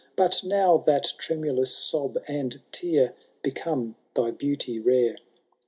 [0.15, 3.13] But now that tremulous sob and tear
[3.43, 5.17] Become thy beauty rare.